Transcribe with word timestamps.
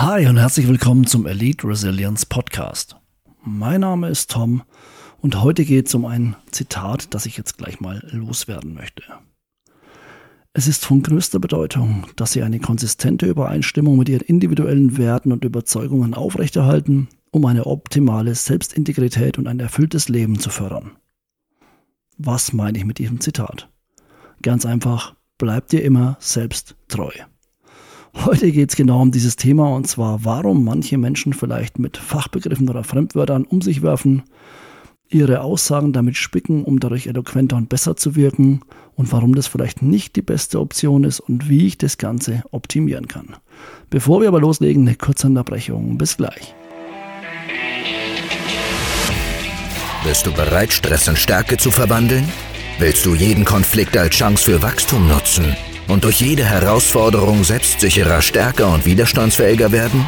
Hi 0.00 0.28
und 0.28 0.36
herzlich 0.36 0.68
willkommen 0.68 1.08
zum 1.08 1.26
Elite 1.26 1.66
Resilience 1.66 2.24
Podcast. 2.24 2.94
Mein 3.42 3.80
Name 3.80 4.08
ist 4.08 4.30
Tom 4.30 4.62
und 5.20 5.42
heute 5.42 5.64
geht 5.64 5.88
es 5.88 5.94
um 5.96 6.04
ein 6.04 6.36
Zitat, 6.52 7.12
das 7.14 7.26
ich 7.26 7.36
jetzt 7.36 7.58
gleich 7.58 7.80
mal 7.80 8.06
loswerden 8.12 8.74
möchte. 8.74 9.02
Es 10.52 10.68
ist 10.68 10.86
von 10.86 11.02
größter 11.02 11.40
Bedeutung, 11.40 12.06
dass 12.14 12.30
Sie 12.30 12.44
eine 12.44 12.60
konsistente 12.60 13.26
Übereinstimmung 13.26 13.98
mit 13.98 14.08
Ihren 14.08 14.20
individuellen 14.20 14.98
Werten 14.98 15.32
und 15.32 15.44
Überzeugungen 15.44 16.14
aufrechterhalten, 16.14 17.08
um 17.32 17.44
eine 17.44 17.66
optimale 17.66 18.36
Selbstintegrität 18.36 19.36
und 19.36 19.48
ein 19.48 19.58
erfülltes 19.58 20.08
Leben 20.08 20.38
zu 20.38 20.50
fördern. 20.50 20.92
Was 22.18 22.52
meine 22.52 22.78
ich 22.78 22.84
mit 22.84 22.98
diesem 22.98 23.20
Zitat? 23.20 23.68
Ganz 24.42 24.64
einfach, 24.64 25.16
bleibt 25.38 25.72
dir 25.72 25.82
immer 25.82 26.16
selbst 26.20 26.76
treu. 26.86 27.10
Heute 28.24 28.50
geht 28.50 28.70
es 28.70 28.76
genau 28.76 29.00
um 29.00 29.12
dieses 29.12 29.36
Thema 29.36 29.68
und 29.74 29.86
zwar, 29.86 30.24
warum 30.24 30.64
manche 30.64 30.98
Menschen 30.98 31.32
vielleicht 31.32 31.78
mit 31.78 31.96
Fachbegriffen 31.96 32.68
oder 32.68 32.82
Fremdwörtern 32.82 33.44
um 33.44 33.62
sich 33.62 33.82
werfen, 33.82 34.24
ihre 35.08 35.40
Aussagen 35.40 35.92
damit 35.92 36.16
spicken, 36.16 36.64
um 36.64 36.80
dadurch 36.80 37.06
eloquenter 37.06 37.56
und 37.56 37.68
besser 37.68 37.96
zu 37.96 38.16
wirken 38.16 38.60
und 38.96 39.12
warum 39.12 39.34
das 39.34 39.46
vielleicht 39.46 39.82
nicht 39.82 40.16
die 40.16 40.22
beste 40.22 40.60
Option 40.60 41.04
ist 41.04 41.20
und 41.20 41.48
wie 41.48 41.66
ich 41.66 41.78
das 41.78 41.96
Ganze 41.96 42.42
optimieren 42.50 43.06
kann. 43.06 43.36
Bevor 43.88 44.20
wir 44.20 44.28
aber 44.28 44.40
loslegen, 44.40 44.86
eine 44.86 44.96
kurze 44.96 45.28
Unterbrechung. 45.28 45.96
Bis 45.96 46.16
gleich. 46.16 46.54
Bist 50.04 50.26
du 50.26 50.32
bereit, 50.32 50.72
Stress 50.72 51.08
in 51.08 51.16
Stärke 51.16 51.56
zu 51.56 51.70
verwandeln? 51.70 52.24
Willst 52.78 53.06
du 53.06 53.14
jeden 53.14 53.44
Konflikt 53.44 53.96
als 53.96 54.14
Chance 54.14 54.44
für 54.44 54.62
Wachstum 54.62 55.08
nutzen? 55.08 55.56
Und 55.88 56.04
durch 56.04 56.20
jede 56.20 56.44
Herausforderung 56.44 57.42
selbstsicherer, 57.42 58.22
stärker 58.22 58.68
und 58.68 58.84
widerstandsfähiger 58.84 59.72
werden? 59.72 60.06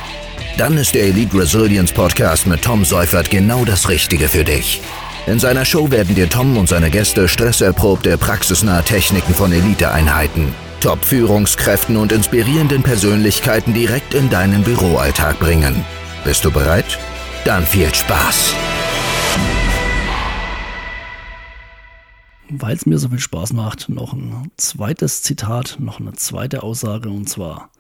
Dann 0.57 0.77
ist 0.77 0.95
der 0.95 1.05
Elite 1.05 1.39
Resilience 1.39 1.93
Podcast 1.93 2.47
mit 2.47 2.63
Tom 2.63 2.85
Seufert 2.85 3.31
genau 3.31 3.65
das 3.65 3.89
Richtige 3.89 4.29
für 4.29 4.45
dich. 4.45 4.81
In 5.27 5.39
seiner 5.39 5.65
Show 5.65 5.91
werden 5.91 6.15
dir 6.15 6.29
Tom 6.29 6.57
und 6.57 6.69
seine 6.69 6.91
Gäste 6.91 7.29
stresserprobte, 7.29 8.17
praxisnahe 8.19 8.83
Techniken 8.83 9.35
von 9.35 9.53
Eliteeinheiten, 9.53 10.55
Top-Führungskräften 10.81 11.97
und 11.97 12.13
inspirierenden 12.13 12.83
Persönlichkeiten 12.83 13.75
direkt 13.75 14.15
in 14.15 14.31
deinen 14.31 14.63
Büroalltag 14.63 15.39
bringen. 15.39 15.85
Bist 16.25 16.45
du 16.45 16.51
bereit? 16.51 16.99
Dann 17.45 17.67
viel 17.67 17.95
Spaß! 17.95 18.55
Weil 22.53 22.77
es 22.77 22.87
mir 22.87 22.99
so 22.99 23.09
viel 23.09 23.19
Spaß 23.19 23.53
macht, 23.53 23.89
noch 23.89 24.13
ein 24.13 24.51
zweites 24.57 25.23
Zitat, 25.23 25.79
noch 25.81 26.01
eine 26.01 26.13
zweite 26.13 26.63
Aussage 26.63 27.09
und 27.11 27.29
zwar 27.29 27.71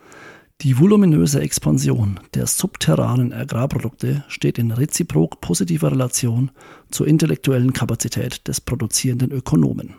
die 0.62 0.78
voluminöse 0.78 1.40
Expansion 1.40 2.20
der 2.34 2.46
subterranen 2.46 3.32
Agrarprodukte 3.32 4.24
steht 4.28 4.58
in 4.58 4.72
reziprok 4.72 5.40
positiver 5.40 5.90
Relation 5.90 6.50
zur 6.90 7.06
intellektuellen 7.06 7.72
Kapazität 7.72 8.46
des 8.46 8.60
produzierenden 8.60 9.30
Ökonomen. 9.32 9.94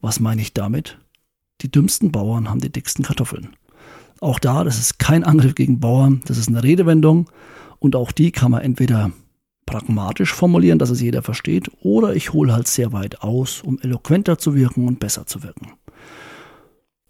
Was 0.00 0.20
meine 0.20 0.42
ich 0.42 0.54
damit? 0.54 0.98
Die 1.62 1.72
dümmsten 1.72 2.12
Bauern 2.12 2.48
haben 2.48 2.60
die 2.60 2.70
dicksten 2.70 3.04
Kartoffeln. 3.04 3.56
Auch 4.20 4.38
da, 4.38 4.62
das 4.62 4.78
ist 4.78 5.00
kein 5.00 5.24
Angriff 5.24 5.56
gegen 5.56 5.80
Bauern, 5.80 6.22
das 6.26 6.38
ist 6.38 6.48
eine 6.48 6.62
Redewendung 6.62 7.28
und 7.80 7.96
auch 7.96 8.12
die 8.12 8.30
kann 8.30 8.52
man 8.52 8.62
entweder 8.62 9.10
pragmatisch 9.70 10.34
formulieren, 10.34 10.80
dass 10.80 10.90
es 10.90 11.00
jeder 11.00 11.22
versteht, 11.22 11.70
oder 11.80 12.16
ich 12.16 12.32
hole 12.32 12.52
halt 12.52 12.66
sehr 12.66 12.92
weit 12.92 13.22
aus, 13.22 13.62
um 13.62 13.78
eloquenter 13.80 14.36
zu 14.36 14.56
wirken 14.56 14.88
und 14.88 14.98
besser 14.98 15.26
zu 15.26 15.44
wirken. 15.44 15.68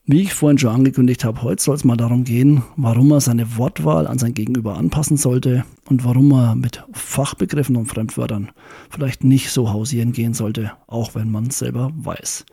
Wie 0.04 0.22
ich 0.22 0.34
vorhin 0.34 0.58
schon 0.58 0.74
angekündigt 0.74 1.24
habe, 1.24 1.42
heute 1.42 1.62
soll 1.62 1.76
es 1.76 1.84
mal 1.84 1.96
darum 1.96 2.24
gehen, 2.24 2.62
warum 2.76 3.12
er 3.12 3.20
seine 3.20 3.56
Wortwahl 3.56 4.06
an 4.06 4.18
sein 4.18 4.34
Gegenüber 4.34 4.76
anpassen 4.76 5.16
sollte 5.16 5.64
und 5.88 6.04
warum 6.04 6.32
er 6.32 6.54
mit 6.54 6.84
Fachbegriffen 6.92 7.76
und 7.76 7.86
Fremdwörtern 7.86 8.50
vielleicht 8.90 9.24
nicht 9.24 9.50
so 9.50 9.72
hausieren 9.72 10.12
gehen 10.12 10.34
sollte, 10.34 10.72
auch 10.86 11.14
wenn 11.14 11.30
man 11.30 11.46
es 11.46 11.60
selber 11.60 11.92
weiß. 11.94 12.44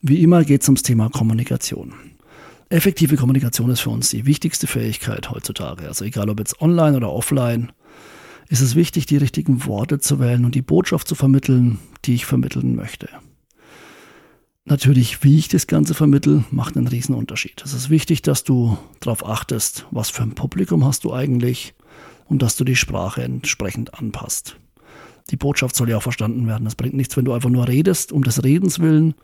Wie 0.00 0.22
immer 0.22 0.44
geht 0.44 0.62
es 0.62 0.68
ums 0.68 0.82
Thema 0.82 1.08
Kommunikation. 1.08 1.94
Effektive 2.68 3.16
Kommunikation 3.16 3.70
ist 3.70 3.80
für 3.80 3.90
uns 3.90 4.10
die 4.10 4.26
wichtigste 4.26 4.66
Fähigkeit 4.66 5.30
heutzutage. 5.30 5.88
Also 5.88 6.04
egal 6.04 6.28
ob 6.28 6.38
jetzt 6.38 6.60
online 6.60 6.98
oder 6.98 7.10
offline, 7.10 7.72
ist 8.48 8.60
es 8.60 8.74
wichtig, 8.74 9.06
die 9.06 9.16
richtigen 9.16 9.64
Worte 9.66 9.98
zu 9.98 10.18
wählen 10.20 10.44
und 10.44 10.54
die 10.54 10.62
Botschaft 10.62 11.06
zu 11.08 11.14
vermitteln, 11.14 11.78
die 12.04 12.14
ich 12.14 12.26
vermitteln 12.26 12.74
möchte. 12.74 13.08
Natürlich, 14.64 15.24
wie 15.24 15.38
ich 15.38 15.48
das 15.48 15.66
Ganze 15.66 15.94
vermittel, 15.94 16.44
macht 16.50 16.76
einen 16.76 16.88
riesen 16.88 17.14
Unterschied. 17.14 17.62
Es 17.64 17.72
ist 17.72 17.88
wichtig, 17.88 18.20
dass 18.20 18.44
du 18.44 18.76
darauf 19.00 19.24
achtest, 19.24 19.86
was 19.90 20.10
für 20.10 20.22
ein 20.22 20.34
Publikum 20.34 20.84
hast 20.84 21.04
du 21.04 21.12
eigentlich 21.14 21.74
und 22.26 22.42
dass 22.42 22.56
du 22.56 22.64
die 22.64 22.76
Sprache 22.76 23.22
entsprechend 23.22 23.94
anpasst. 23.94 24.56
Die 25.30 25.36
Botschaft 25.36 25.76
soll 25.76 25.90
ja 25.90 25.98
auch 25.98 26.02
verstanden 26.02 26.46
werden. 26.46 26.66
Es 26.66 26.74
bringt 26.74 26.94
nichts, 26.94 27.16
wenn 27.16 27.24
du 27.24 27.32
einfach 27.32 27.50
nur 27.50 27.68
redest, 27.68 28.12
um 28.12 28.22
des 28.24 28.44
Redens 28.44 28.78
willen, 28.78 29.14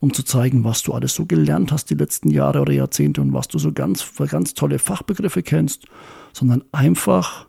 um 0.00 0.12
zu 0.12 0.22
zeigen, 0.22 0.64
was 0.64 0.82
du 0.82 0.92
alles 0.92 1.14
so 1.14 1.24
gelernt 1.26 1.72
hast 1.72 1.88
die 1.90 1.94
letzten 1.94 2.30
Jahre 2.30 2.60
oder 2.60 2.72
Jahrzehnte 2.72 3.20
und 3.22 3.32
was 3.32 3.48
du 3.48 3.58
so 3.58 3.72
ganz, 3.72 4.06
ganz 4.28 4.54
tolle 4.54 4.78
Fachbegriffe 4.78 5.42
kennst, 5.42 5.86
sondern 6.32 6.64
einfach 6.72 7.46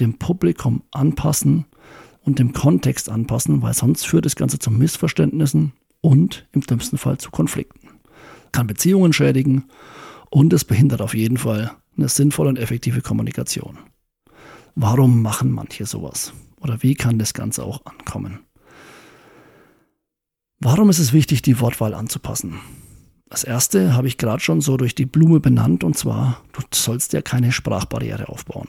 dem 0.00 0.18
Publikum 0.18 0.82
anpassen 0.90 1.66
und 2.22 2.38
dem 2.38 2.52
Kontext 2.52 3.08
anpassen, 3.08 3.62
weil 3.62 3.74
sonst 3.74 4.06
führt 4.06 4.26
das 4.26 4.36
Ganze 4.36 4.58
zu 4.58 4.70
Missverständnissen 4.70 5.72
und 6.00 6.46
im 6.52 6.60
dümmsten 6.60 6.98
Fall 6.98 7.18
zu 7.18 7.30
Konflikten. 7.30 7.88
Kann 8.52 8.66
Beziehungen 8.66 9.12
schädigen 9.12 9.64
und 10.30 10.52
es 10.52 10.64
behindert 10.64 11.00
auf 11.00 11.14
jeden 11.14 11.36
Fall 11.36 11.72
eine 11.96 12.08
sinnvolle 12.08 12.50
und 12.50 12.58
effektive 12.58 13.00
Kommunikation. 13.00 13.78
Warum 14.74 15.22
machen 15.22 15.50
manche 15.50 15.86
sowas? 15.86 16.32
Oder 16.60 16.82
wie 16.82 16.94
kann 16.94 17.18
das 17.18 17.32
Ganze 17.32 17.64
auch 17.64 17.84
ankommen? 17.86 18.40
Warum 20.58 20.90
ist 20.90 20.98
es 20.98 21.12
wichtig, 21.12 21.42
die 21.42 21.60
Wortwahl 21.60 21.94
anzupassen? 21.94 22.60
Das 23.28 23.44
erste 23.44 23.94
habe 23.94 24.08
ich 24.08 24.18
gerade 24.18 24.40
schon 24.40 24.60
so 24.60 24.76
durch 24.76 24.94
die 24.94 25.06
Blume 25.06 25.40
benannt 25.40 25.84
und 25.84 25.96
zwar, 25.96 26.42
du 26.52 26.62
sollst 26.72 27.12
ja 27.12 27.22
keine 27.22 27.52
Sprachbarriere 27.52 28.28
aufbauen. 28.28 28.68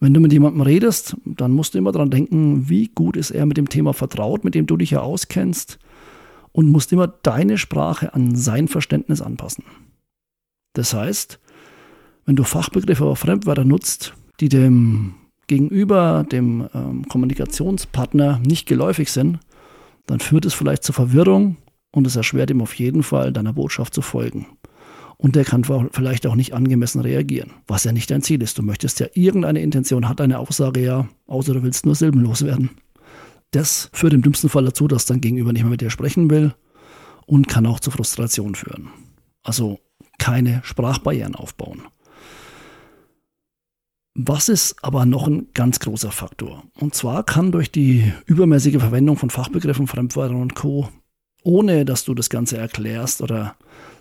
Wenn 0.00 0.14
du 0.14 0.20
mit 0.20 0.32
jemandem 0.32 0.62
redest, 0.62 1.16
dann 1.24 1.52
musst 1.52 1.74
du 1.74 1.78
immer 1.78 1.92
daran 1.92 2.10
denken, 2.10 2.68
wie 2.68 2.88
gut 2.88 3.16
ist 3.16 3.30
er 3.30 3.46
mit 3.46 3.56
dem 3.56 3.68
Thema 3.68 3.92
vertraut, 3.92 4.44
mit 4.44 4.54
dem 4.54 4.66
du 4.66 4.76
dich 4.76 4.92
ja 4.92 5.00
auskennst 5.00 5.78
und 6.52 6.70
musst 6.70 6.92
immer 6.92 7.08
deine 7.08 7.58
Sprache 7.58 8.14
an 8.14 8.36
sein 8.36 8.68
Verständnis 8.68 9.20
anpassen. 9.20 9.64
Das 10.74 10.94
heißt, 10.94 11.40
wenn 12.26 12.36
du 12.36 12.44
Fachbegriffe 12.44 13.04
oder 13.04 13.16
Fremdwörter 13.16 13.64
nutzt, 13.64 14.14
die 14.38 14.48
dem 14.48 15.14
Gegenüber, 15.48 16.24
dem 16.30 16.68
ähm, 16.74 17.08
Kommunikationspartner 17.08 18.38
nicht 18.38 18.66
geläufig 18.68 19.10
sind, 19.10 19.40
dann 20.06 20.20
führt 20.20 20.44
es 20.44 20.54
vielleicht 20.54 20.84
zur 20.84 20.94
Verwirrung 20.94 21.56
und 21.90 22.06
es 22.06 22.16
erschwert 22.16 22.50
ihm 22.50 22.60
auf 22.60 22.74
jeden 22.74 23.02
Fall, 23.02 23.32
deiner 23.32 23.54
Botschaft 23.54 23.94
zu 23.94 24.02
folgen 24.02 24.46
und 25.18 25.34
der 25.34 25.44
kann 25.44 25.64
vielleicht 25.64 26.26
auch 26.26 26.36
nicht 26.36 26.54
angemessen 26.54 27.00
reagieren, 27.00 27.50
was 27.66 27.84
ja 27.84 27.92
nicht 27.92 28.10
dein 28.10 28.22
Ziel 28.22 28.40
ist. 28.40 28.56
Du 28.56 28.62
möchtest 28.62 29.00
ja 29.00 29.08
irgendeine 29.14 29.60
Intention, 29.60 30.08
hat 30.08 30.20
eine 30.20 30.38
Aussage 30.38 30.80
ja, 30.80 31.08
außer 31.26 31.54
du 31.54 31.62
willst 31.62 31.84
nur 31.84 31.96
silbenlos 31.96 32.44
werden. 32.44 32.70
Das 33.50 33.90
führt 33.92 34.12
im 34.12 34.22
dümmsten 34.22 34.48
Fall 34.48 34.64
dazu, 34.64 34.86
dass 34.86 35.06
dein 35.06 35.20
Gegenüber 35.20 35.52
nicht 35.52 35.62
mehr 35.62 35.70
mit 35.70 35.80
dir 35.80 35.90
sprechen 35.90 36.30
will 36.30 36.54
und 37.26 37.48
kann 37.48 37.66
auch 37.66 37.80
zu 37.80 37.90
Frustration 37.90 38.54
führen. 38.54 38.90
Also 39.42 39.80
keine 40.18 40.60
Sprachbarrieren 40.64 41.34
aufbauen. 41.34 41.82
Was 44.14 44.48
ist 44.48 44.76
aber 44.82 45.04
noch 45.04 45.26
ein 45.26 45.48
ganz 45.54 45.80
großer 45.80 46.10
Faktor? 46.10 46.64
Und 46.74 46.94
zwar 46.94 47.24
kann 47.24 47.52
durch 47.52 47.70
die 47.70 48.12
übermäßige 48.26 48.78
Verwendung 48.78 49.16
von 49.16 49.30
Fachbegriffen, 49.30 49.86
Fremdwörtern 49.86 50.40
und 50.40 50.54
Co., 50.54 50.88
ohne 51.48 51.86
dass 51.86 52.04
du 52.04 52.12
das 52.12 52.28
Ganze 52.28 52.58
erklärst 52.58 53.22
oder 53.22 53.56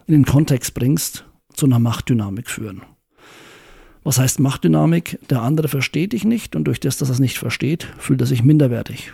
in 0.06 0.14
den 0.14 0.26
Kontext 0.26 0.74
bringst, 0.74 1.24
zu 1.54 1.66
einer 1.66 1.80
Machtdynamik 1.80 2.50
führen. 2.50 2.82
Was 4.04 4.20
heißt 4.20 4.42
Machtdynamik? 4.42 5.18
Der 5.30 5.42
andere 5.42 5.70
versteht 5.70 6.12
dich 6.12 6.26
nicht 6.26 6.58
und 6.58 6.66
durch 6.66 6.82
das, 6.82 6.98
dass 6.98 7.08
er 7.08 7.14
es 7.14 7.20
nicht 7.20 7.38
versteht, 7.38 7.88
fühlt 7.98 8.20
er 8.20 8.28
sich 8.28 8.44
minderwertig. 8.44 9.14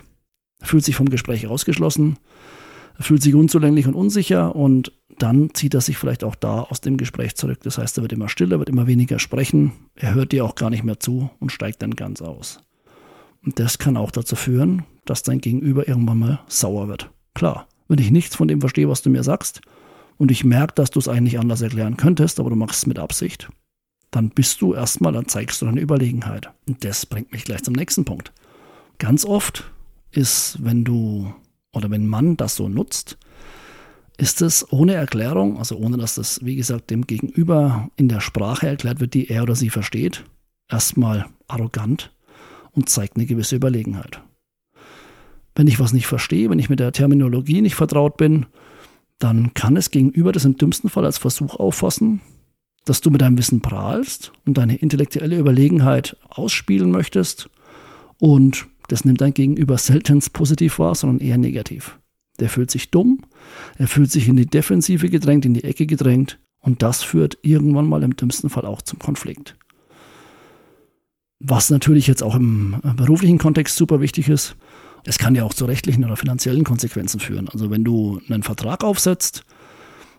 Er 0.60 0.66
fühlt 0.66 0.84
sich 0.84 0.96
vom 0.96 1.10
Gespräch 1.10 1.46
ausgeschlossen, 1.46 2.16
fühlt 2.98 3.22
sich 3.22 3.36
unzulänglich 3.36 3.86
und 3.86 3.94
unsicher 3.94 4.56
und 4.56 4.92
dann 5.16 5.54
zieht 5.54 5.74
er 5.74 5.80
sich 5.80 5.96
vielleicht 5.96 6.24
auch 6.24 6.34
da 6.34 6.62
aus 6.62 6.80
dem 6.80 6.96
Gespräch 6.96 7.36
zurück. 7.36 7.60
Das 7.62 7.78
heißt, 7.78 7.98
er 7.98 8.02
wird 8.02 8.14
immer 8.14 8.28
stiller, 8.28 8.58
wird 8.58 8.68
immer 8.68 8.88
weniger 8.88 9.20
sprechen, 9.20 9.70
er 9.94 10.12
hört 10.14 10.32
dir 10.32 10.44
auch 10.44 10.56
gar 10.56 10.70
nicht 10.70 10.82
mehr 10.82 10.98
zu 10.98 11.30
und 11.38 11.52
steigt 11.52 11.82
dann 11.82 11.94
ganz 11.94 12.20
aus. 12.20 12.58
Und 13.44 13.60
das 13.60 13.78
kann 13.78 13.96
auch 13.96 14.10
dazu 14.10 14.34
führen, 14.34 14.82
dass 15.04 15.22
dein 15.22 15.40
Gegenüber 15.40 15.86
irgendwann 15.86 16.18
mal 16.18 16.40
sauer 16.48 16.88
wird. 16.88 17.10
Klar, 17.34 17.68
wenn 17.94 18.04
ich 18.04 18.10
nichts 18.10 18.34
von 18.34 18.48
dem 18.48 18.60
verstehe, 18.60 18.88
was 18.88 19.02
du 19.02 19.10
mir 19.10 19.22
sagst, 19.22 19.60
und 20.16 20.32
ich 20.32 20.42
merke, 20.42 20.74
dass 20.74 20.90
du 20.90 20.98
es 20.98 21.06
eigentlich 21.06 21.38
anders 21.38 21.62
erklären 21.62 21.96
könntest, 21.96 22.40
aber 22.40 22.50
du 22.50 22.56
machst 22.56 22.78
es 22.78 22.86
mit 22.86 22.98
Absicht, 22.98 23.48
dann 24.10 24.30
bist 24.30 24.60
du 24.60 24.74
erstmal, 24.74 25.12
dann 25.12 25.28
zeigst 25.28 25.62
du 25.62 25.66
deine 25.66 25.80
Überlegenheit. 25.80 26.50
Und 26.66 26.84
das 26.84 27.06
bringt 27.06 27.30
mich 27.30 27.44
gleich 27.44 27.62
zum 27.62 27.74
nächsten 27.74 28.04
Punkt. 28.04 28.32
Ganz 28.98 29.24
oft 29.24 29.70
ist, 30.10 30.58
wenn 30.60 30.82
du 30.82 31.32
oder 31.72 31.88
wenn 31.92 32.08
man 32.08 32.36
das 32.36 32.56
so 32.56 32.68
nutzt, 32.68 33.16
ist 34.16 34.42
es 34.42 34.72
ohne 34.72 34.94
Erklärung, 34.94 35.58
also 35.58 35.76
ohne 35.76 35.96
dass 35.96 36.16
das, 36.16 36.44
wie 36.44 36.56
gesagt, 36.56 36.90
dem 36.90 37.06
Gegenüber 37.06 37.90
in 37.94 38.08
der 38.08 38.20
Sprache 38.20 38.66
erklärt 38.66 38.98
wird, 38.98 39.14
die 39.14 39.30
er 39.30 39.44
oder 39.44 39.54
sie 39.54 39.70
versteht, 39.70 40.24
erstmal 40.68 41.26
arrogant 41.46 42.12
und 42.72 42.88
zeigt 42.88 43.16
eine 43.16 43.26
gewisse 43.26 43.54
Überlegenheit. 43.54 44.20
Wenn 45.54 45.66
ich 45.66 45.78
was 45.78 45.92
nicht 45.92 46.06
verstehe, 46.06 46.50
wenn 46.50 46.58
ich 46.58 46.70
mit 46.70 46.80
der 46.80 46.92
Terminologie 46.92 47.62
nicht 47.62 47.74
vertraut 47.74 48.16
bin, 48.16 48.46
dann 49.18 49.54
kann 49.54 49.76
es 49.76 49.90
gegenüber 49.90 50.32
das 50.32 50.44
im 50.44 50.56
dümmsten 50.56 50.90
Fall 50.90 51.04
als 51.04 51.18
Versuch 51.18 51.56
auffassen, 51.56 52.20
dass 52.84 53.00
du 53.00 53.10
mit 53.10 53.20
deinem 53.20 53.38
Wissen 53.38 53.60
prahlst 53.60 54.32
und 54.44 54.58
deine 54.58 54.76
intellektuelle 54.76 55.38
Überlegenheit 55.38 56.16
ausspielen 56.28 56.90
möchtest 56.90 57.48
und 58.18 58.66
das 58.88 59.04
nimmt 59.04 59.20
dein 59.20 59.34
Gegenüber 59.34 59.78
selten 59.78 60.20
positiv 60.32 60.78
wahr, 60.78 60.94
sondern 60.94 61.26
eher 61.26 61.38
negativ. 61.38 61.98
Der 62.40 62.48
fühlt 62.48 62.70
sich 62.70 62.90
dumm, 62.90 63.20
er 63.78 63.88
fühlt 63.88 64.10
sich 64.10 64.28
in 64.28 64.36
die 64.36 64.46
Defensive 64.46 65.08
gedrängt, 65.08 65.46
in 65.46 65.54
die 65.54 65.64
Ecke 65.64 65.86
gedrängt 65.86 66.38
und 66.60 66.82
das 66.82 67.02
führt 67.02 67.38
irgendwann 67.42 67.88
mal 67.88 68.02
im 68.02 68.16
dümmsten 68.16 68.50
Fall 68.50 68.66
auch 68.66 68.82
zum 68.82 68.98
Konflikt. 68.98 69.56
Was 71.38 71.70
natürlich 71.70 72.06
jetzt 72.06 72.22
auch 72.22 72.34
im 72.34 72.76
beruflichen 72.96 73.38
Kontext 73.38 73.76
super 73.76 74.00
wichtig 74.00 74.28
ist, 74.28 74.56
es 75.04 75.18
kann 75.18 75.34
ja 75.34 75.44
auch 75.44 75.54
zu 75.54 75.66
rechtlichen 75.66 76.04
oder 76.04 76.16
finanziellen 76.16 76.64
Konsequenzen 76.64 77.20
führen. 77.20 77.48
Also 77.48 77.70
wenn 77.70 77.84
du 77.84 78.20
einen 78.28 78.42
Vertrag 78.42 78.84
aufsetzt 78.84 79.44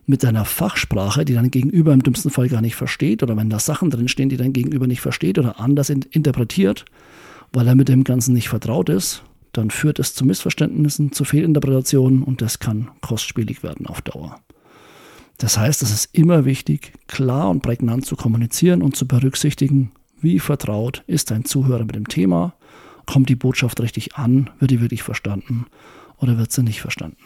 mit 0.06 0.24
deiner 0.24 0.46
Fachsprache, 0.46 1.26
die 1.26 1.34
dein 1.34 1.50
Gegenüber 1.50 1.94
im 1.94 2.04
dümmsten 2.04 2.30
Fall 2.30 2.48
gar 2.48 2.62
nicht 2.62 2.76
versteht, 2.76 3.24
oder 3.24 3.36
wenn 3.36 3.50
da 3.50 3.60
Sachen 3.60 3.90
drinstehen, 3.90 4.30
die 4.30 4.38
dein 4.38 4.54
Gegenüber 4.54 4.86
nicht 4.86 5.02
versteht 5.02 5.40
oder 5.40 5.60
anders 5.60 5.90
in 5.90 6.04
interpretiert, 6.04 6.86
weil 7.52 7.68
er 7.68 7.76
mit 7.76 7.90
dem 7.90 8.04
Ganzen 8.04 8.34
nicht 8.34 8.50
vertraut 8.50 8.90
ist, 8.90 9.24
dann 9.54 9.72
führt 9.72 10.00
es 10.00 10.14
zu 10.14 10.26
Missverständnissen, 10.26 11.12
zu 11.12 11.24
Fehlinterpretationen 11.24 12.24
und 12.24 12.42
das 12.42 12.60
kann 12.60 12.92
kostspielig 13.02 13.64
werden 13.64 13.88
auf 13.88 14.02
Dauer. 14.02 14.40
Das 15.38 15.58
heißt, 15.58 15.82
es 15.82 15.92
ist 15.92 16.10
immer 16.14 16.46
wichtig, 16.46 16.94
klar 17.08 17.50
und 17.50 17.62
prägnant 17.62 18.06
zu 18.06 18.16
kommunizieren 18.16 18.82
und 18.82 18.96
zu 18.96 19.08
berücksichtigen, 19.08 19.92
wie 20.22 20.40
vertraut 20.40 21.04
ist 21.08 21.32
dein 21.32 21.46
Zuhörer 21.46 21.86
mit 21.86 21.96
dem 21.96 22.08
Thema, 22.08 22.54
kommt 23.06 23.30
die 23.30 23.36
Botschaft 23.36 23.80
richtig 23.82 24.16
an, 24.16 24.50
wird 24.60 24.72
die 24.72 24.82
wirklich 24.82 25.04
verstanden 25.04 25.68
oder 26.18 26.38
wird 26.38 26.52
sie 26.52 26.64
nicht 26.64 26.82
verstanden. 26.82 27.18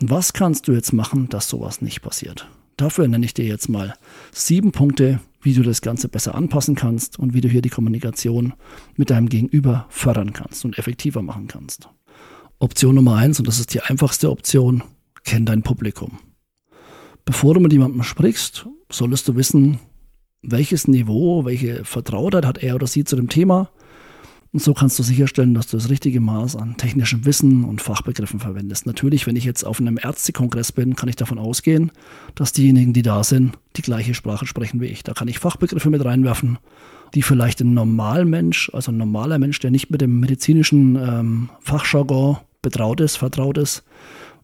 Was 0.00 0.32
kannst 0.32 0.68
du 0.68 0.72
jetzt 0.72 0.92
machen, 0.92 1.28
dass 1.28 1.48
sowas 1.48 1.80
nicht 1.80 2.02
passiert? 2.02 2.48
Dafür 2.76 3.08
nenne 3.08 3.24
ich 3.24 3.32
dir 3.32 3.46
jetzt 3.46 3.68
mal 3.68 3.94
sieben 4.32 4.72
Punkte, 4.72 5.20
wie 5.40 5.54
du 5.54 5.62
das 5.62 5.80
Ganze 5.80 6.08
besser 6.08 6.34
anpassen 6.34 6.74
kannst 6.74 7.18
und 7.18 7.32
wie 7.32 7.40
du 7.40 7.48
hier 7.48 7.62
die 7.62 7.70
Kommunikation 7.70 8.52
mit 8.96 9.10
deinem 9.10 9.28
Gegenüber 9.28 9.86
fördern 9.88 10.32
kannst 10.32 10.64
und 10.64 10.78
effektiver 10.78 11.22
machen 11.22 11.46
kannst. 11.46 11.88
Option 12.58 12.94
Nummer 12.94 13.16
eins, 13.16 13.38
und 13.38 13.48
das 13.48 13.60
ist 13.60 13.72
die 13.72 13.80
einfachste 13.80 14.30
Option, 14.30 14.82
kenn 15.24 15.46
dein 15.46 15.62
Publikum. 15.62 16.18
Bevor 17.24 17.54
du 17.54 17.60
mit 17.60 17.72
jemandem 17.72 18.02
sprichst, 18.02 18.66
solltest 18.90 19.28
du 19.28 19.36
wissen, 19.36 19.78
welches 20.42 20.88
Niveau, 20.88 21.44
welche 21.44 21.84
Vertrautheit 21.84 22.44
hat 22.44 22.58
er 22.58 22.74
oder 22.74 22.86
sie 22.86 23.04
zu 23.04 23.16
dem 23.16 23.28
Thema 23.28 23.70
und 24.56 24.62
so 24.62 24.72
kannst 24.72 24.98
du 24.98 25.02
sicherstellen, 25.02 25.52
dass 25.52 25.66
du 25.66 25.76
das 25.76 25.90
richtige 25.90 26.18
Maß 26.18 26.56
an 26.56 26.78
technischem 26.78 27.26
Wissen 27.26 27.62
und 27.62 27.82
Fachbegriffen 27.82 28.40
verwendest. 28.40 28.86
Natürlich, 28.86 29.26
wenn 29.26 29.36
ich 29.36 29.44
jetzt 29.44 29.64
auf 29.64 29.82
einem 29.82 29.98
Ärztekongress 30.02 30.72
bin, 30.72 30.96
kann 30.96 31.10
ich 31.10 31.16
davon 31.16 31.38
ausgehen, 31.38 31.92
dass 32.34 32.54
diejenigen, 32.54 32.94
die 32.94 33.02
da 33.02 33.22
sind, 33.22 33.58
die 33.76 33.82
gleiche 33.82 34.14
Sprache 34.14 34.46
sprechen 34.46 34.80
wie 34.80 34.86
ich. 34.86 35.02
Da 35.02 35.12
kann 35.12 35.28
ich 35.28 35.40
Fachbegriffe 35.40 35.90
mit 35.90 36.02
reinwerfen, 36.02 36.56
die 37.12 37.20
vielleicht 37.20 37.60
ein 37.60 37.74
Normalmensch, 37.74 38.70
also 38.72 38.92
ein 38.92 38.96
normaler 38.96 39.38
Mensch, 39.38 39.58
der 39.58 39.70
nicht 39.70 39.90
mit 39.90 40.00
dem 40.00 40.20
medizinischen 40.20 40.96
ähm, 40.96 41.50
Fachjargon 41.60 42.38
betraut 42.62 43.02
ist, 43.02 43.16
vertraut 43.16 43.58
ist, 43.58 43.84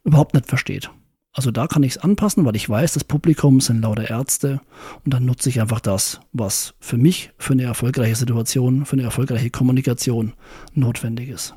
überhaupt 0.05 0.35
nicht 0.35 0.47
versteht. 0.47 0.91
Also 1.35 1.51
da 1.51 1.67
kann 1.67 1.83
ich 1.83 1.93
es 1.93 1.99
anpassen, 1.99 2.45
weil 2.45 2.57
ich 2.57 2.69
weiß, 2.69 2.93
das 2.93 3.05
Publikum 3.05 3.61
sind 3.61 3.81
lauter 3.81 4.11
Ärzte 4.11 4.61
und 5.05 5.15
dann 5.15 5.25
nutze 5.25 5.49
ich 5.49 5.61
einfach 5.63 5.81
das, 5.81 6.21
was 6.33 6.75
für 6.79 6.99
mich, 6.99 7.31
für 7.39 7.55
eine 7.55 7.63
erfolgreiche 7.63 8.17
Situation, 8.17 8.85
für 8.85 8.95
eine 8.95 9.03
erfolgreiche 9.03 9.49
Kommunikation 9.49 10.35
notwendig 10.75 11.31
ist. 11.31 11.55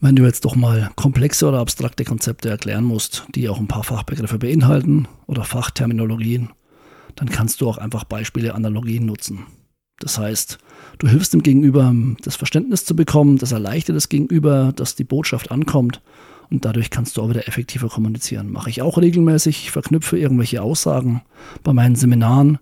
Wenn 0.00 0.16
du 0.16 0.24
jetzt 0.24 0.46
doch 0.46 0.56
mal 0.56 0.90
komplexe 0.96 1.46
oder 1.46 1.60
abstrakte 1.60 2.04
Konzepte 2.04 2.48
erklären 2.48 2.84
musst, 2.84 3.26
die 3.34 3.48
auch 3.48 3.58
ein 3.58 3.68
paar 3.68 3.84
Fachbegriffe 3.84 4.38
beinhalten 4.38 5.06
oder 5.26 5.44
Fachterminologien, 5.44 6.48
dann 7.14 7.28
kannst 7.28 7.60
du 7.60 7.68
auch 7.68 7.76
einfach 7.76 8.04
Beispiele, 8.04 8.54
Analogien 8.54 9.04
nutzen. 9.04 9.46
Das 10.00 10.18
heißt, 10.18 10.58
du 10.98 11.06
hilfst 11.06 11.34
dem 11.34 11.42
Gegenüber, 11.42 11.94
das 12.22 12.34
Verständnis 12.34 12.86
zu 12.86 12.96
bekommen, 12.96 13.36
das 13.36 13.52
erleichtert 13.52 13.94
das 13.94 14.08
Gegenüber, 14.08 14.72
dass 14.74 14.96
die 14.96 15.04
Botschaft 15.04 15.50
ankommt 15.50 16.00
und 16.52 16.66
dadurch 16.66 16.90
kannst 16.90 17.16
du 17.16 17.22
auch 17.22 17.30
wieder 17.30 17.48
effektiver 17.48 17.88
kommunizieren. 17.88 18.52
Mache 18.52 18.68
ich 18.68 18.82
auch 18.82 18.98
regelmäßig. 18.98 19.64
Ich 19.64 19.70
verknüpfe 19.70 20.18
irgendwelche 20.18 20.60
Aussagen 20.60 21.22
bei 21.62 21.72
meinen 21.72 21.96
Seminaren 21.96 22.58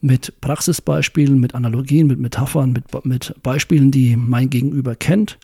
mit 0.00 0.40
Praxisbeispielen, 0.40 1.38
mit 1.38 1.54
Analogien, 1.54 2.06
mit 2.06 2.18
Metaphern, 2.18 2.72
mit, 2.72 3.04
mit 3.04 3.34
Beispielen, 3.42 3.90
die 3.90 4.16
mein 4.16 4.48
Gegenüber 4.48 4.94
kennt. 4.94 5.38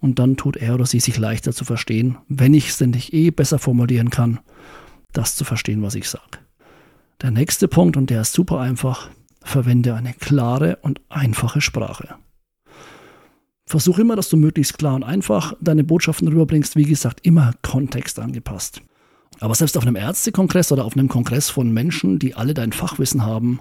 Und 0.00 0.18
dann 0.18 0.36
tut 0.36 0.56
er 0.58 0.74
oder 0.74 0.84
sie 0.84 1.00
sich 1.00 1.18
leichter 1.18 1.52
zu 1.52 1.64
verstehen, 1.64 2.18
wenn 2.28 2.52
ich 2.52 2.68
es 2.68 2.76
denn 2.76 2.90
nicht 2.90 3.12
eh 3.14 3.30
besser 3.30 3.58
formulieren 3.58 4.10
kann, 4.10 4.40
das 5.12 5.34
zu 5.34 5.44
verstehen, 5.44 5.82
was 5.82 5.94
ich 5.94 6.08
sage. 6.08 6.38
Der 7.22 7.30
nächste 7.30 7.68
Punkt, 7.68 7.96
und 7.96 8.10
der 8.10 8.22
ist 8.22 8.32
super 8.32 8.60
einfach, 8.60 9.08
verwende 9.42 9.94
eine 9.94 10.12
klare 10.12 10.78
und 10.82 11.00
einfache 11.08 11.60
Sprache. 11.60 12.16
Versuch 13.70 13.98
immer, 13.98 14.16
dass 14.16 14.28
du 14.28 14.36
möglichst 14.36 14.78
klar 14.78 14.96
und 14.96 15.04
einfach 15.04 15.54
deine 15.60 15.84
Botschaften 15.84 16.26
rüberbringst. 16.26 16.74
Wie 16.74 16.82
gesagt, 16.82 17.20
immer 17.24 17.52
kontextangepasst. 17.62 18.82
Aber 19.38 19.54
selbst 19.54 19.76
auf 19.76 19.86
einem 19.86 19.94
Ärztekongress 19.94 20.72
oder 20.72 20.84
auf 20.84 20.96
einem 20.96 21.06
Kongress 21.06 21.50
von 21.50 21.72
Menschen, 21.72 22.18
die 22.18 22.34
alle 22.34 22.52
dein 22.52 22.72
Fachwissen 22.72 23.24
haben, 23.24 23.60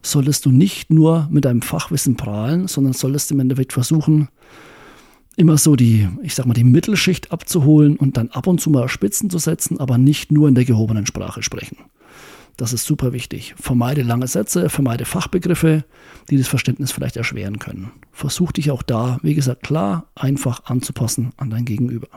solltest 0.00 0.46
du 0.46 0.50
nicht 0.50 0.90
nur 0.90 1.28
mit 1.30 1.44
deinem 1.44 1.60
Fachwissen 1.60 2.16
prahlen, 2.16 2.68
sondern 2.68 2.94
solltest 2.94 3.32
im 3.32 3.40
Endeffekt 3.40 3.74
versuchen, 3.74 4.28
immer 5.36 5.58
so 5.58 5.76
die, 5.76 6.08
ich 6.22 6.34
sag 6.34 6.46
mal, 6.46 6.54
die 6.54 6.64
Mittelschicht 6.64 7.30
abzuholen 7.30 7.98
und 7.98 8.16
dann 8.16 8.30
ab 8.30 8.46
und 8.46 8.62
zu 8.62 8.70
mal 8.70 8.88
Spitzen 8.88 9.28
zu 9.28 9.36
setzen, 9.36 9.78
aber 9.78 9.98
nicht 9.98 10.32
nur 10.32 10.48
in 10.48 10.54
der 10.54 10.64
gehobenen 10.64 11.04
Sprache 11.04 11.42
sprechen. 11.42 11.76
Das 12.60 12.74
ist 12.74 12.84
super 12.84 13.14
wichtig. 13.14 13.54
Vermeide 13.58 14.02
lange 14.02 14.26
Sätze, 14.26 14.68
vermeide 14.68 15.06
Fachbegriffe, 15.06 15.82
die 16.28 16.36
das 16.36 16.46
Verständnis 16.46 16.92
vielleicht 16.92 17.16
erschweren 17.16 17.58
können. 17.58 17.90
Versuch 18.12 18.52
dich 18.52 18.70
auch 18.70 18.82
da, 18.82 19.18
wie 19.22 19.32
gesagt, 19.32 19.62
klar, 19.62 20.10
einfach 20.14 20.66
anzupassen 20.66 21.32
an 21.38 21.48
dein 21.48 21.64
Gegenüber. 21.64 22.08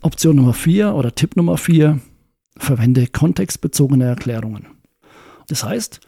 Option 0.00 0.36
Nummer 0.36 0.54
4 0.54 0.94
oder 0.94 1.14
Tipp 1.14 1.36
Nummer 1.36 1.58
4, 1.58 2.00
verwende 2.56 3.08
kontextbezogene 3.08 4.06
Erklärungen. 4.06 4.68
Das 5.48 5.64
heißt, 5.64 6.00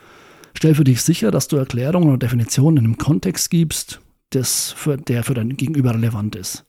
stell 0.55 0.75
für 0.75 0.85
dich 0.85 1.03
sicher, 1.03 1.31
dass 1.31 1.49
du 1.49 1.57
Erklärungen 1.57 2.09
oder 2.09 2.17
Definitionen 2.17 2.79
in 2.79 2.85
einem 2.87 2.97
Kontext 2.97 3.51
gibst, 3.51 4.01
das 4.31 4.73
für, 4.73 4.97
der 4.97 5.23
für 5.23 5.35
dein 5.35 5.59
Gegenüber 5.59 5.93
relevant 5.93 6.35
ist. 6.35 6.65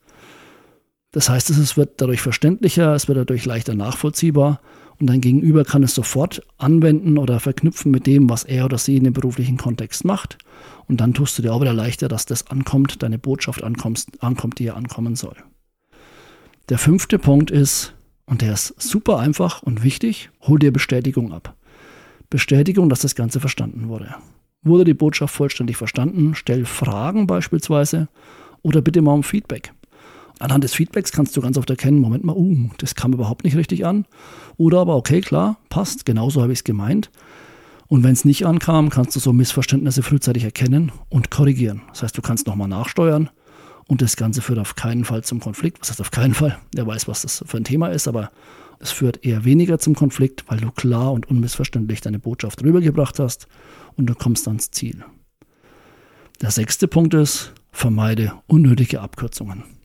Das 1.16 1.30
heißt, 1.30 1.48
es 1.48 1.78
wird 1.78 2.02
dadurch 2.02 2.20
verständlicher, 2.20 2.94
es 2.94 3.08
wird 3.08 3.16
dadurch 3.16 3.46
leichter 3.46 3.74
nachvollziehbar 3.74 4.60
und 4.98 5.06
dein 5.06 5.22
Gegenüber 5.22 5.64
kann 5.64 5.82
es 5.82 5.94
sofort 5.94 6.42
anwenden 6.58 7.16
oder 7.16 7.40
verknüpfen 7.40 7.90
mit 7.90 8.06
dem, 8.06 8.28
was 8.28 8.44
er 8.44 8.66
oder 8.66 8.76
sie 8.76 8.98
in 8.98 9.04
dem 9.04 9.14
beruflichen 9.14 9.56
Kontext 9.56 10.04
macht. 10.04 10.36
Und 10.88 11.00
dann 11.00 11.14
tust 11.14 11.38
du 11.38 11.42
dir 11.42 11.54
auch 11.54 11.62
wieder 11.62 11.72
leichter, 11.72 12.08
dass 12.08 12.26
das 12.26 12.48
ankommt, 12.48 13.02
deine 13.02 13.18
Botschaft 13.18 13.64
ankommst, 13.64 14.22
ankommt, 14.22 14.58
die 14.58 14.66
er 14.66 14.76
ankommen 14.76 15.16
soll. 15.16 15.36
Der 16.68 16.76
fünfte 16.76 17.18
Punkt 17.18 17.50
ist, 17.50 17.94
und 18.26 18.42
der 18.42 18.52
ist 18.52 18.74
super 18.78 19.18
einfach 19.18 19.62
und 19.62 19.82
wichtig, 19.82 20.28
hol 20.42 20.58
dir 20.58 20.70
Bestätigung 20.70 21.32
ab. 21.32 21.56
Bestätigung, 22.28 22.90
dass 22.90 23.00
das 23.00 23.14
Ganze 23.14 23.40
verstanden 23.40 23.88
wurde. 23.88 24.16
Wurde 24.60 24.84
die 24.84 24.92
Botschaft 24.92 25.34
vollständig 25.34 25.78
verstanden? 25.78 26.34
Stell 26.34 26.66
Fragen 26.66 27.26
beispielsweise 27.26 28.08
oder 28.60 28.82
bitte 28.82 29.00
mal 29.00 29.14
um 29.14 29.22
Feedback. 29.22 29.72
Anhand 30.38 30.64
des 30.64 30.74
Feedbacks 30.74 31.12
kannst 31.12 31.36
du 31.36 31.40
ganz 31.40 31.56
oft 31.56 31.70
erkennen, 31.70 31.98
Moment 31.98 32.24
mal, 32.24 32.36
uh, 32.36 32.68
das 32.78 32.94
kam 32.94 33.12
überhaupt 33.12 33.44
nicht 33.44 33.56
richtig 33.56 33.86
an. 33.86 34.06
Oder 34.56 34.80
aber, 34.80 34.96
okay, 34.96 35.20
klar, 35.20 35.58
passt, 35.70 36.04
genauso 36.04 36.42
habe 36.42 36.52
ich 36.52 36.60
es 36.60 36.64
gemeint. 36.64 37.10
Und 37.88 38.02
wenn 38.02 38.12
es 38.12 38.24
nicht 38.24 38.46
ankam, 38.46 38.90
kannst 38.90 39.14
du 39.16 39.20
so 39.20 39.32
Missverständnisse 39.32 40.02
frühzeitig 40.02 40.44
erkennen 40.44 40.92
und 41.08 41.30
korrigieren. 41.30 41.82
Das 41.88 42.02
heißt, 42.02 42.18
du 42.18 42.22
kannst 42.22 42.46
nochmal 42.46 42.68
nachsteuern 42.68 43.30
und 43.86 44.02
das 44.02 44.16
Ganze 44.16 44.42
führt 44.42 44.58
auf 44.58 44.74
keinen 44.74 45.04
Fall 45.04 45.22
zum 45.22 45.40
Konflikt. 45.40 45.80
Was 45.80 45.90
heißt 45.90 46.00
auf 46.00 46.10
keinen 46.10 46.34
Fall? 46.34 46.58
Der 46.74 46.86
weiß, 46.86 47.06
was 47.08 47.22
das 47.22 47.44
für 47.46 47.56
ein 47.56 47.64
Thema 47.64 47.88
ist, 47.88 48.08
aber 48.08 48.30
es 48.80 48.90
führt 48.90 49.24
eher 49.24 49.44
weniger 49.44 49.78
zum 49.78 49.94
Konflikt, 49.94 50.44
weil 50.48 50.58
du 50.58 50.70
klar 50.70 51.12
und 51.12 51.30
unmissverständlich 51.30 52.00
deine 52.00 52.18
Botschaft 52.18 52.62
rübergebracht 52.62 53.18
hast 53.18 53.46
und 53.96 54.06
du 54.06 54.14
kommst 54.14 54.48
ans 54.48 54.70
Ziel. 54.70 55.04
Der 56.42 56.50
sechste 56.50 56.88
Punkt 56.88 57.14
ist, 57.14 57.54
vermeide 57.70 58.32
unnötige 58.46 59.00
Abkürzungen. 59.00 59.75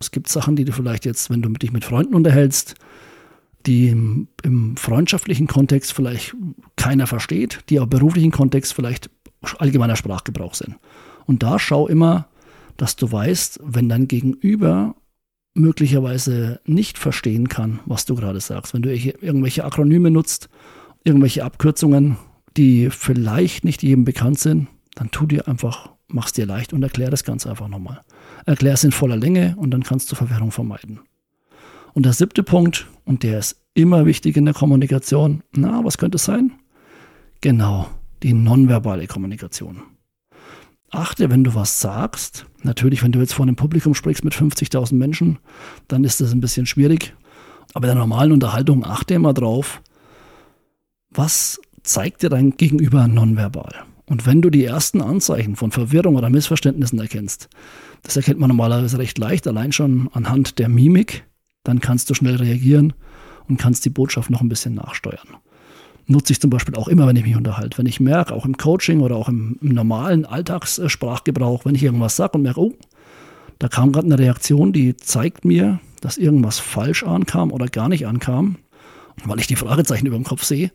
Es 0.00 0.10
gibt 0.10 0.28
Sachen, 0.28 0.56
die 0.56 0.64
du 0.64 0.72
vielleicht 0.72 1.04
jetzt, 1.04 1.30
wenn 1.30 1.42
du 1.42 1.48
dich 1.50 1.72
mit 1.72 1.84
Freunden 1.84 2.14
unterhältst, 2.14 2.74
die 3.66 3.88
im, 3.88 4.28
im 4.42 4.76
freundschaftlichen 4.76 5.46
Kontext 5.46 5.92
vielleicht 5.92 6.34
keiner 6.76 7.06
versteht, 7.06 7.60
die 7.68 7.80
auch 7.80 7.84
im 7.84 7.90
beruflichen 7.90 8.30
Kontext 8.30 8.74
vielleicht 8.74 9.10
allgemeiner 9.58 9.96
Sprachgebrauch 9.96 10.54
sind. 10.54 10.76
Und 11.26 11.42
da 11.42 11.58
schau 11.58 11.88
immer, 11.88 12.28
dass 12.76 12.96
du 12.96 13.10
weißt, 13.10 13.60
wenn 13.62 13.88
dein 13.88 14.08
Gegenüber 14.08 14.94
möglicherweise 15.54 16.60
nicht 16.64 16.98
verstehen 16.98 17.48
kann, 17.48 17.80
was 17.84 18.04
du 18.04 18.14
gerade 18.14 18.40
sagst. 18.40 18.74
Wenn 18.74 18.82
du 18.82 18.94
irgendwelche 18.94 19.64
Akronyme 19.64 20.10
nutzt, 20.10 20.48
irgendwelche 21.04 21.44
Abkürzungen, 21.44 22.16
die 22.56 22.90
vielleicht 22.90 23.64
nicht 23.64 23.82
jedem 23.82 24.04
bekannt 24.04 24.38
sind, 24.38 24.68
dann 24.94 25.10
tu 25.10 25.26
dir 25.26 25.48
einfach, 25.48 25.90
mach's 26.06 26.32
dir 26.32 26.46
leicht 26.46 26.72
und 26.72 26.82
erklär 26.82 27.10
das 27.10 27.24
Ganze 27.24 27.50
einfach 27.50 27.68
nochmal. 27.68 28.00
Erklär 28.48 28.72
es 28.72 28.82
in 28.82 28.92
voller 28.92 29.18
Länge 29.18 29.54
und 29.58 29.72
dann 29.72 29.82
kannst 29.82 30.10
du 30.10 30.16
Verwirrung 30.16 30.52
vermeiden. 30.52 31.00
Und 31.92 32.06
der 32.06 32.14
siebte 32.14 32.42
Punkt, 32.42 32.86
und 33.04 33.22
der 33.22 33.40
ist 33.40 33.60
immer 33.74 34.06
wichtig 34.06 34.38
in 34.38 34.46
der 34.46 34.54
Kommunikation, 34.54 35.42
na, 35.52 35.84
was 35.84 35.98
könnte 35.98 36.16
es 36.16 36.24
sein? 36.24 36.52
Genau, 37.42 37.90
die 38.22 38.32
nonverbale 38.32 39.06
Kommunikation. 39.06 39.82
Achte, 40.90 41.28
wenn 41.28 41.44
du 41.44 41.54
was 41.54 41.82
sagst, 41.82 42.46
natürlich, 42.62 43.02
wenn 43.02 43.12
du 43.12 43.18
jetzt 43.18 43.34
vor 43.34 43.44
einem 43.44 43.56
Publikum 43.56 43.94
sprichst 43.94 44.24
mit 44.24 44.32
50.000 44.32 44.94
Menschen, 44.94 45.38
dann 45.86 46.02
ist 46.04 46.22
das 46.22 46.32
ein 46.32 46.40
bisschen 46.40 46.64
schwierig. 46.64 47.14
Aber 47.74 47.86
in 47.86 47.96
der 47.96 48.02
normalen 48.02 48.32
Unterhaltung 48.32 48.82
achte 48.82 49.12
immer 49.12 49.34
drauf, 49.34 49.82
was 51.10 51.60
zeigt 51.82 52.22
dir 52.22 52.30
dein 52.30 52.56
Gegenüber 52.56 53.08
nonverbal? 53.08 53.84
Und 54.08 54.26
wenn 54.26 54.40
du 54.40 54.50
die 54.50 54.64
ersten 54.64 55.02
Anzeichen 55.02 55.54
von 55.54 55.70
Verwirrung 55.70 56.16
oder 56.16 56.30
Missverständnissen 56.30 56.98
erkennst, 56.98 57.48
das 58.02 58.16
erkennt 58.16 58.40
man 58.40 58.48
normalerweise 58.48 58.98
recht 58.98 59.18
leicht, 59.18 59.46
allein 59.46 59.72
schon 59.72 60.08
anhand 60.12 60.58
der 60.58 60.68
Mimik, 60.68 61.26
dann 61.62 61.80
kannst 61.80 62.08
du 62.08 62.14
schnell 62.14 62.36
reagieren 62.36 62.94
und 63.48 63.58
kannst 63.58 63.84
die 63.84 63.90
Botschaft 63.90 64.30
noch 64.30 64.40
ein 64.40 64.48
bisschen 64.48 64.74
nachsteuern. 64.74 65.36
Nutze 66.06 66.32
ich 66.32 66.40
zum 66.40 66.48
Beispiel 66.48 66.74
auch 66.74 66.88
immer, 66.88 67.06
wenn 67.06 67.16
ich 67.16 67.24
mich 67.24 67.36
unterhalte. 67.36 67.76
Wenn 67.76 67.86
ich 67.86 68.00
merke, 68.00 68.32
auch 68.32 68.46
im 68.46 68.56
Coaching 68.56 69.00
oder 69.00 69.16
auch 69.16 69.28
im, 69.28 69.58
im 69.60 69.68
normalen 69.68 70.24
Alltagssprachgebrauch, 70.24 71.66
wenn 71.66 71.74
ich 71.74 71.82
irgendwas 71.82 72.16
sage 72.16 72.32
und 72.38 72.42
merke, 72.42 72.60
oh, 72.60 72.74
da 73.58 73.68
kam 73.68 73.92
gerade 73.92 74.06
eine 74.06 74.18
Reaktion, 74.18 74.72
die 74.72 74.96
zeigt 74.96 75.44
mir, 75.44 75.80
dass 76.00 76.16
irgendwas 76.16 76.58
falsch 76.58 77.02
ankam 77.02 77.52
oder 77.52 77.66
gar 77.66 77.90
nicht 77.90 78.06
ankam, 78.06 78.56
weil 79.24 79.40
ich 79.40 79.48
die 79.48 79.56
Fragezeichen 79.56 80.06
über 80.06 80.16
dem 80.16 80.24
Kopf 80.24 80.44
sehe, 80.44 80.70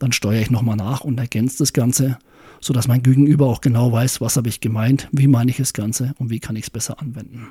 dann 0.00 0.12
steuere 0.12 0.40
ich 0.40 0.50
nochmal 0.50 0.76
nach 0.76 1.02
und 1.02 1.20
ergänze 1.20 1.58
das 1.58 1.72
Ganze, 1.72 2.18
sodass 2.60 2.88
mein 2.88 3.02
Gegenüber 3.02 3.46
auch 3.46 3.60
genau 3.60 3.92
weiß, 3.92 4.20
was 4.20 4.36
habe 4.36 4.48
ich 4.48 4.60
gemeint, 4.60 5.08
wie 5.12 5.28
meine 5.28 5.50
ich 5.50 5.56
das 5.58 5.72
Ganze 5.72 6.14
und 6.18 6.30
wie 6.30 6.40
kann 6.40 6.56
ich 6.56 6.64
es 6.64 6.70
besser 6.70 7.00
anwenden. 7.00 7.48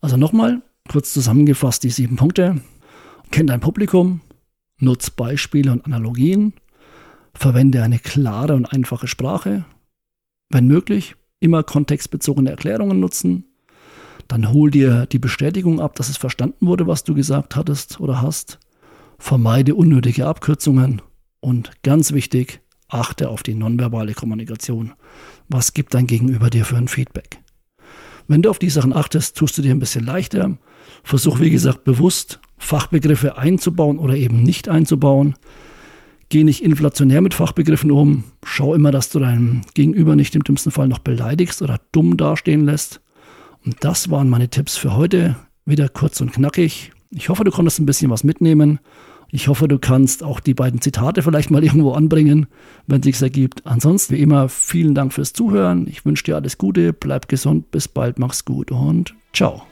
Also 0.00 0.16
nochmal, 0.16 0.62
kurz 0.88 1.12
zusammengefasst 1.12 1.82
die 1.82 1.90
sieben 1.90 2.16
Punkte. 2.16 2.60
Kenn 3.30 3.46
dein 3.46 3.60
Publikum, 3.60 4.20
nutz 4.78 5.10
Beispiele 5.10 5.72
und 5.72 5.84
Analogien, 5.84 6.52
verwende 7.34 7.82
eine 7.82 7.98
klare 7.98 8.54
und 8.54 8.66
einfache 8.66 9.08
Sprache, 9.08 9.64
wenn 10.50 10.66
möglich, 10.66 11.16
immer 11.40 11.62
kontextbezogene 11.62 12.50
Erklärungen 12.50 13.00
nutzen, 13.00 13.44
dann 14.28 14.52
hol 14.52 14.70
dir 14.70 15.06
die 15.06 15.18
Bestätigung 15.18 15.80
ab, 15.80 15.94
dass 15.96 16.08
es 16.08 16.16
verstanden 16.16 16.66
wurde, 16.66 16.86
was 16.86 17.04
du 17.04 17.14
gesagt 17.14 17.56
hattest 17.56 18.00
oder 18.00 18.22
hast, 18.22 18.58
vermeide 19.18 19.74
unnötige 19.74 20.26
Abkürzungen 20.26 21.02
und 21.40 21.70
ganz 21.82 22.12
wichtig, 22.12 22.60
achte 22.88 23.28
auf 23.28 23.42
die 23.42 23.54
nonverbale 23.54 24.14
Kommunikation. 24.14 24.92
Was 25.48 25.74
gibt 25.74 25.94
dein 25.94 26.06
Gegenüber 26.06 26.50
dir 26.50 26.64
für 26.64 26.76
ein 26.76 26.88
Feedback? 26.88 27.38
Wenn 28.28 28.42
du 28.42 28.50
auf 28.50 28.58
die 28.58 28.70
Sachen 28.70 28.92
achtest, 28.92 29.36
tust 29.36 29.56
du 29.56 29.62
dir 29.62 29.70
ein 29.70 29.78
bisschen 29.78 30.04
leichter. 30.04 30.56
Versuch, 31.04 31.40
wie 31.40 31.50
gesagt, 31.50 31.84
bewusst 31.84 32.40
Fachbegriffe 32.58 33.38
einzubauen 33.38 33.98
oder 33.98 34.16
eben 34.16 34.42
nicht 34.42 34.68
einzubauen. 34.68 35.34
Geh 36.28 36.42
nicht 36.42 36.64
inflationär 36.64 37.20
mit 37.20 37.34
Fachbegriffen 37.34 37.92
um. 37.92 38.24
Schau 38.44 38.74
immer, 38.74 38.90
dass 38.90 39.10
du 39.10 39.20
deinen 39.20 39.62
Gegenüber 39.74 40.16
nicht 40.16 40.34
im 40.34 40.42
dümmsten 40.42 40.72
Fall 40.72 40.88
noch 40.88 40.98
beleidigst 40.98 41.62
oder 41.62 41.80
dumm 41.92 42.16
dastehen 42.16 42.64
lässt. 42.64 43.00
Und 43.64 43.76
das 43.80 44.10
waren 44.10 44.28
meine 44.28 44.48
Tipps 44.48 44.76
für 44.76 44.96
heute. 44.96 45.36
Wieder 45.64 45.88
kurz 45.88 46.20
und 46.20 46.32
knackig. 46.32 46.92
Ich 47.10 47.28
hoffe, 47.28 47.44
du 47.44 47.52
konntest 47.52 47.78
ein 47.78 47.86
bisschen 47.86 48.10
was 48.10 48.24
mitnehmen. 48.24 48.80
Ich 49.30 49.48
hoffe, 49.48 49.68
du 49.68 49.78
kannst 49.78 50.22
auch 50.22 50.40
die 50.40 50.54
beiden 50.54 50.80
Zitate 50.80 51.22
vielleicht 51.22 51.50
mal 51.50 51.64
irgendwo 51.64 51.92
anbringen, 51.92 52.46
wenn 52.86 53.00
es 53.00 53.04
sich 53.04 53.20
ergibt. 53.22 53.66
Ansonsten, 53.66 54.14
wie 54.14 54.20
immer, 54.20 54.48
vielen 54.48 54.94
Dank 54.94 55.12
fürs 55.12 55.32
Zuhören. 55.32 55.86
Ich 55.88 56.04
wünsche 56.04 56.24
dir 56.24 56.36
alles 56.36 56.58
Gute, 56.58 56.92
bleib 56.92 57.28
gesund, 57.28 57.70
bis 57.70 57.88
bald, 57.88 58.18
mach's 58.18 58.44
gut 58.44 58.70
und 58.70 59.14
ciao. 59.32 59.62